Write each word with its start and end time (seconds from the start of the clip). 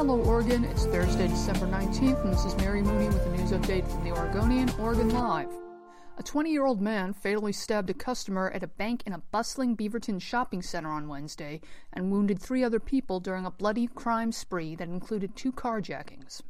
Hello, 0.00 0.18
Oregon. 0.22 0.64
It's 0.64 0.86
Thursday, 0.86 1.28
December 1.28 1.66
19th, 1.66 2.24
and 2.24 2.32
this 2.32 2.46
is 2.46 2.56
Mary 2.56 2.80
Mooney 2.80 3.08
with 3.08 3.26
a 3.26 3.36
news 3.36 3.50
update 3.50 3.86
from 3.86 4.02
the 4.02 4.12
Oregonian, 4.12 4.70
Oregon 4.80 5.10
Live. 5.10 5.50
A 6.16 6.22
20 6.22 6.50
year 6.50 6.64
old 6.64 6.80
man 6.80 7.12
fatally 7.12 7.52
stabbed 7.52 7.90
a 7.90 7.92
customer 7.92 8.50
at 8.52 8.62
a 8.62 8.66
bank 8.66 9.02
in 9.04 9.12
a 9.12 9.18
bustling 9.30 9.76
Beaverton 9.76 10.18
shopping 10.18 10.62
center 10.62 10.88
on 10.88 11.06
Wednesday 11.06 11.60
and 11.92 12.10
wounded 12.10 12.40
three 12.40 12.64
other 12.64 12.80
people 12.80 13.20
during 13.20 13.44
a 13.44 13.50
bloody 13.50 13.88
crime 13.88 14.32
spree 14.32 14.74
that 14.74 14.88
included 14.88 15.36
two 15.36 15.52
carjackings. 15.52 16.40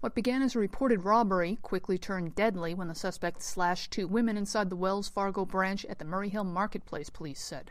What 0.00 0.14
began 0.14 0.42
as 0.42 0.54
a 0.54 0.58
reported 0.58 1.02
robbery 1.06 1.56
quickly 1.62 1.96
turned 1.96 2.34
deadly 2.34 2.74
when 2.74 2.88
the 2.88 2.94
suspect 2.94 3.42
slashed 3.42 3.90
two 3.90 4.06
women 4.06 4.36
inside 4.36 4.68
the 4.68 4.76
Wells 4.76 5.08
Fargo 5.08 5.46
branch 5.46 5.86
at 5.86 5.98
the 5.98 6.04
Murrayhill 6.04 6.44
Marketplace, 6.44 7.08
police 7.08 7.40
said. 7.40 7.70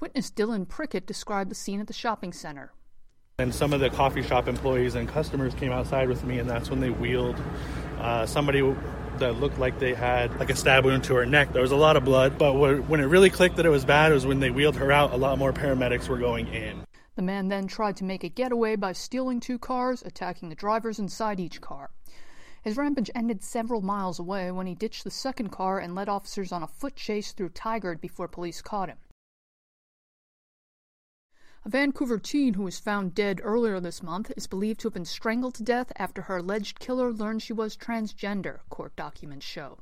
Witness 0.00 0.30
Dylan 0.30 0.66
Prickett 0.66 1.06
described 1.06 1.50
the 1.50 1.54
scene 1.54 1.80
at 1.80 1.86
the 1.86 1.92
shopping 1.92 2.32
center. 2.32 2.72
And 3.40 3.54
some 3.54 3.72
of 3.72 3.78
the 3.78 3.88
coffee 3.88 4.24
shop 4.24 4.48
employees 4.48 4.96
and 4.96 5.08
customers 5.08 5.54
came 5.54 5.70
outside 5.70 6.08
with 6.08 6.24
me, 6.24 6.40
and 6.40 6.50
that's 6.50 6.70
when 6.70 6.80
they 6.80 6.90
wheeled 6.90 7.40
uh, 8.00 8.26
somebody 8.26 8.60
that 9.18 9.34
looked 9.36 9.60
like 9.60 9.78
they 9.78 9.94
had 9.94 10.36
like 10.40 10.50
a 10.50 10.56
stab 10.56 10.84
wound 10.84 11.04
to 11.04 11.14
her 11.14 11.24
neck. 11.24 11.52
There 11.52 11.62
was 11.62 11.70
a 11.70 11.76
lot 11.76 11.96
of 11.96 12.04
blood, 12.04 12.36
but 12.36 12.54
when 12.54 12.98
it 12.98 13.04
really 13.04 13.30
clicked 13.30 13.54
that 13.58 13.64
it 13.64 13.68
was 13.68 13.84
bad 13.84 14.10
was 14.10 14.26
when 14.26 14.40
they 14.40 14.50
wheeled 14.50 14.74
her 14.74 14.90
out. 14.90 15.12
A 15.12 15.16
lot 15.16 15.38
more 15.38 15.52
paramedics 15.52 16.08
were 16.08 16.18
going 16.18 16.48
in. 16.48 16.82
The 17.14 17.22
man 17.22 17.46
then 17.46 17.68
tried 17.68 17.96
to 17.98 18.04
make 18.04 18.24
a 18.24 18.28
getaway 18.28 18.74
by 18.74 18.92
stealing 18.92 19.38
two 19.38 19.60
cars, 19.60 20.02
attacking 20.02 20.48
the 20.48 20.56
drivers 20.56 20.98
inside 20.98 21.38
each 21.38 21.60
car. 21.60 21.90
His 22.64 22.76
rampage 22.76 23.08
ended 23.14 23.44
several 23.44 23.82
miles 23.82 24.18
away 24.18 24.50
when 24.50 24.66
he 24.66 24.74
ditched 24.74 25.04
the 25.04 25.12
second 25.12 25.50
car 25.50 25.78
and 25.78 25.94
led 25.94 26.08
officers 26.08 26.50
on 26.50 26.64
a 26.64 26.66
foot 26.66 26.96
chase 26.96 27.30
through 27.30 27.50
Tigard 27.50 28.00
before 28.00 28.26
police 28.26 28.60
caught 28.60 28.88
him. 28.88 28.98
A 31.64 31.68
Vancouver 31.70 32.18
teen 32.18 32.54
who 32.54 32.62
was 32.62 32.78
found 32.78 33.16
dead 33.16 33.40
earlier 33.42 33.80
this 33.80 34.00
month 34.00 34.30
is 34.36 34.46
believed 34.46 34.78
to 34.80 34.86
have 34.86 34.94
been 34.94 35.04
strangled 35.04 35.54
to 35.54 35.64
death 35.64 35.90
after 35.96 36.22
her 36.22 36.36
alleged 36.36 36.78
killer 36.78 37.12
learned 37.12 37.42
she 37.42 37.52
was 37.52 37.76
transgender, 37.76 38.60
court 38.70 38.94
documents 38.94 39.44
show. 39.44 39.78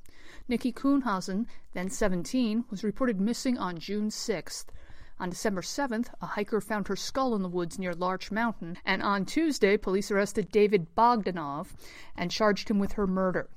Nikki 0.48 0.72
Kuhnhausen, 0.72 1.47
then 1.74 1.91
17, 1.91 2.64
was 2.70 2.82
reported 2.82 3.20
missing 3.20 3.58
on 3.58 3.78
June 3.78 4.08
6th. 4.08 4.66
On 5.20 5.28
December 5.28 5.60
7th, 5.60 6.08
a 6.22 6.27
hiker 6.27 6.62
found 6.62 6.88
her 6.88 6.97
skull 6.97 7.34
in 7.34 7.42
the 7.42 7.48
woods 7.48 7.78
near 7.78 7.92
Larch 7.92 8.30
Mountain, 8.32 8.78
and 8.84 9.02
on 9.02 9.27
Tuesday, 9.27 9.77
police 9.77 10.10
arrested 10.10 10.50
David 10.50 10.94
Bogdanov 10.94 11.74
and 12.16 12.30
charged 12.30 12.70
him 12.70 12.78
with 12.78 12.92
her 12.92 13.06
murder. 13.06 13.50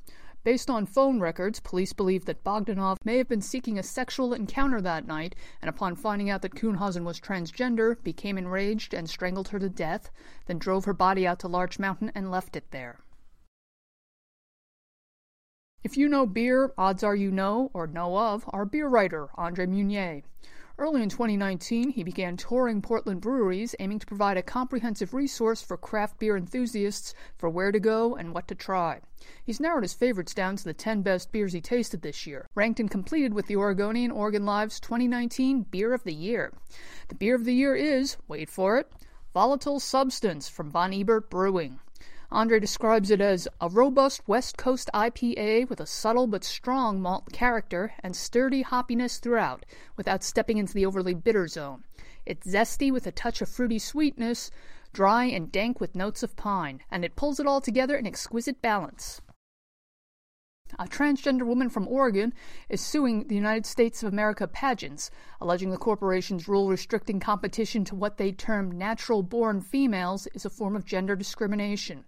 Based 0.43 0.69
on 0.69 0.85
phone 0.85 1.19
records, 1.19 1.59
police 1.59 1.91
believe 1.91 2.23
that 2.25 2.43
Bogdanov 2.45 2.97
may 3.03 3.17
have 3.17 3.27
been 3.27 3.41
seeking 3.41 3.77
a 3.77 3.83
sexual 3.83 4.33
encounter 4.33 4.79
that 4.81 5.05
night, 5.05 5.35
and 5.61 5.67
upon 5.67 5.95
finding 5.95 6.29
out 6.29 6.41
that 6.43 6.55
Kuhnhausen 6.55 7.03
was 7.03 7.19
transgender, 7.19 8.01
became 8.03 8.37
enraged 8.37 8.93
and 8.93 9.09
strangled 9.09 9.49
her 9.49 9.59
to 9.59 9.69
death, 9.69 10.09
then 10.45 10.57
drove 10.57 10.85
her 10.85 10.93
body 10.93 11.27
out 11.27 11.39
to 11.39 11.49
Larch 11.49 11.77
Mountain 11.77 12.11
and 12.15 12.31
left 12.31 12.55
it 12.55 12.71
there. 12.71 12.99
If 15.83 15.97
you 15.97 16.07
know 16.07 16.25
beer, 16.25 16.73
odds 16.77 17.03
are 17.03 17.15
you 17.15 17.31
know, 17.31 17.69
or 17.73 17.87
know 17.87 18.17
of, 18.17 18.43
our 18.49 18.65
beer 18.65 18.87
writer, 18.87 19.29
Andre 19.35 19.65
Meunier. 19.65 20.23
Early 20.79 21.03
in 21.03 21.09
2019, 21.09 21.89
he 21.89 22.05
began 22.05 22.37
touring 22.37 22.81
Portland 22.81 23.19
breweries, 23.19 23.75
aiming 23.81 23.99
to 23.99 24.05
provide 24.05 24.37
a 24.37 24.41
comprehensive 24.41 25.13
resource 25.13 25.61
for 25.61 25.75
craft 25.75 26.17
beer 26.19 26.37
enthusiasts 26.37 27.13
for 27.37 27.49
where 27.49 27.73
to 27.73 27.81
go 27.81 28.15
and 28.15 28.33
what 28.33 28.47
to 28.47 28.55
try. 28.55 29.01
He's 29.43 29.59
narrowed 29.59 29.83
his 29.83 29.93
favorites 29.93 30.33
down 30.33 30.55
to 30.55 30.63
the 30.63 30.73
10 30.73 31.01
best 31.01 31.33
beers 31.33 31.51
he 31.51 31.59
tasted 31.59 32.01
this 32.01 32.25
year, 32.25 32.47
ranked 32.55 32.79
and 32.79 32.89
completed 32.89 33.33
with 33.33 33.47
the 33.47 33.57
Oregonian 33.57 34.09
Oregon 34.09 34.45
Live's 34.45 34.79
2019 34.79 35.63
Beer 35.63 35.93
of 35.93 36.05
the 36.05 36.13
Year. 36.13 36.53
The 37.09 37.15
Beer 37.15 37.35
of 37.35 37.43
the 37.43 37.53
Year 37.53 37.75
is, 37.75 38.15
wait 38.29 38.49
for 38.49 38.77
it, 38.77 38.89
Volatile 39.33 39.81
Substance 39.81 40.47
from 40.47 40.71
Von 40.71 40.93
Ebert 40.93 41.29
Brewing. 41.29 41.81
Andre 42.31 42.59
describes 42.59 43.09
it 43.09 43.21
as 43.21 43.47
a 43.59 43.67
robust 43.69 44.27
West 44.27 44.55
Coast 44.55 44.87
IPA 44.93 45.67
with 45.67 45.79
a 45.79 45.87
subtle 45.87 46.27
but 46.27 46.43
strong 46.43 47.01
malt 47.01 47.31
character 47.33 47.93
and 48.03 48.15
sturdy 48.15 48.63
hoppiness 48.63 49.19
throughout, 49.19 49.65
without 49.97 50.23
stepping 50.23 50.59
into 50.59 50.75
the 50.75 50.85
overly 50.85 51.15
bitter 51.15 51.47
zone. 51.47 51.83
It's 52.27 52.45
zesty 52.45 52.91
with 52.91 53.07
a 53.07 53.11
touch 53.11 53.41
of 53.41 53.49
fruity 53.49 53.79
sweetness, 53.79 54.51
dry 54.93 55.25
and 55.25 55.51
dank 55.51 55.81
with 55.81 55.95
notes 55.95 56.21
of 56.21 56.35
pine, 56.35 56.81
and 56.91 57.03
it 57.03 57.15
pulls 57.15 57.39
it 57.39 57.47
all 57.47 57.61
together 57.61 57.97
in 57.97 58.05
exquisite 58.05 58.61
balance. 58.61 59.21
A 60.77 60.85
transgender 60.85 61.47
woman 61.47 61.67
from 61.67 61.87
Oregon 61.87 62.31
is 62.69 62.79
suing 62.79 63.27
the 63.27 63.33
United 63.33 63.65
States 63.65 64.03
of 64.03 64.13
America 64.13 64.47
pageants, 64.47 65.09
alleging 65.41 65.71
the 65.71 65.77
corporation's 65.77 66.47
rule 66.47 66.69
restricting 66.69 67.19
competition 67.19 67.83
to 67.85 67.95
what 67.95 68.17
they 68.17 68.31
term 68.31 68.69
natural 68.77 69.23
born 69.23 69.61
females 69.61 70.27
is 70.35 70.45
a 70.45 70.49
form 70.51 70.75
of 70.75 70.85
gender 70.85 71.15
discrimination. 71.15 72.05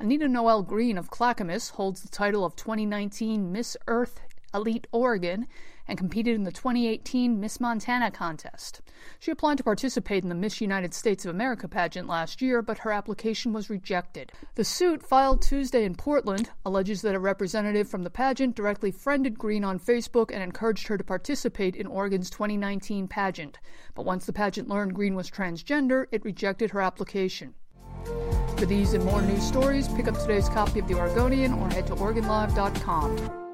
Anita 0.00 0.28
Noel 0.28 0.62
Green 0.62 0.96
of 0.96 1.10
Clackamas 1.10 1.70
holds 1.70 2.02
the 2.02 2.08
title 2.08 2.44
of 2.44 2.54
2019 2.54 3.50
Miss 3.50 3.76
Earth 3.88 4.20
Elite 4.54 4.86
Oregon 4.92 5.48
and 5.88 5.98
competed 5.98 6.36
in 6.36 6.44
the 6.44 6.52
2018 6.52 7.40
Miss 7.40 7.58
Montana 7.58 8.12
contest. 8.12 8.80
She 9.18 9.32
applied 9.32 9.58
to 9.58 9.64
participate 9.64 10.22
in 10.22 10.28
the 10.28 10.36
Miss 10.36 10.60
United 10.60 10.94
States 10.94 11.24
of 11.24 11.34
America 11.34 11.66
pageant 11.66 12.06
last 12.06 12.40
year, 12.40 12.62
but 12.62 12.78
her 12.78 12.92
application 12.92 13.52
was 13.52 13.70
rejected. 13.70 14.30
The 14.54 14.62
suit, 14.62 15.02
filed 15.02 15.42
Tuesday 15.42 15.84
in 15.84 15.96
Portland, 15.96 16.50
alleges 16.64 17.02
that 17.02 17.16
a 17.16 17.18
representative 17.18 17.88
from 17.88 18.04
the 18.04 18.10
pageant 18.10 18.54
directly 18.54 18.92
friended 18.92 19.36
Green 19.36 19.64
on 19.64 19.80
Facebook 19.80 20.30
and 20.32 20.44
encouraged 20.44 20.86
her 20.86 20.96
to 20.96 21.02
participate 21.02 21.74
in 21.74 21.88
Oregon's 21.88 22.30
2019 22.30 23.08
pageant. 23.08 23.58
But 23.96 24.06
once 24.06 24.26
the 24.26 24.32
pageant 24.32 24.68
learned 24.68 24.94
Green 24.94 25.16
was 25.16 25.28
transgender, 25.28 26.06
it 26.12 26.24
rejected 26.24 26.70
her 26.70 26.80
application. 26.80 27.54
For 28.58 28.66
these 28.66 28.92
and 28.92 29.04
more 29.04 29.22
news 29.22 29.46
stories, 29.46 29.86
pick 29.86 30.08
up 30.08 30.18
today's 30.18 30.48
copy 30.48 30.80
of 30.80 30.88
The 30.88 30.94
Oregonian 30.94 31.52
or 31.52 31.68
head 31.68 31.86
to 31.86 31.94
OregonLive.com. 31.94 33.47